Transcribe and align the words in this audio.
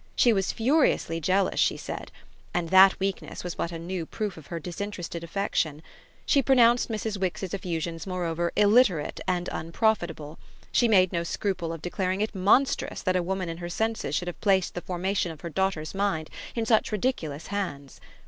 She 0.15 0.33
was 0.33 0.51
furiously 0.51 1.19
jealous, 1.21 1.59
she 1.59 1.77
said; 1.77 2.11
and 2.55 2.69
that 2.69 2.99
weakness 2.99 3.43
was 3.43 3.53
but 3.53 3.71
a 3.71 3.77
new 3.77 4.07
proof 4.07 4.35
of 4.35 4.47
her 4.47 4.59
disinterested 4.59 5.23
affection. 5.23 5.83
She 6.25 6.41
pronounced 6.41 6.89
Mrs. 6.89 7.19
Wix's 7.21 7.53
effusions 7.53 8.07
moreover 8.07 8.51
illiterate 8.55 9.19
and 9.27 9.47
unprofitable; 9.51 10.39
she 10.71 10.87
made 10.87 11.13
no 11.13 11.21
scruple 11.23 11.71
of 11.71 11.83
declaring 11.83 12.21
it 12.21 12.33
monstrous 12.33 13.03
that 13.03 13.15
a 13.15 13.21
woman 13.21 13.47
in 13.47 13.57
her 13.57 13.69
senses 13.69 14.15
should 14.15 14.27
have 14.27 14.41
placed 14.41 14.73
the 14.73 14.81
formation 14.81 15.31
of 15.31 15.41
her 15.41 15.51
daughter's 15.51 15.93
mind 15.93 16.31
in 16.55 16.65
such 16.65 16.91
ridiculous 16.91 17.45
hands. 17.53 18.01